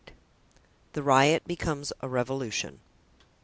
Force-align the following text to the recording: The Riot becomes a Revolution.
The 0.93 1.03
Riot 1.03 1.47
becomes 1.47 1.93
a 2.01 2.09
Revolution. 2.09 2.79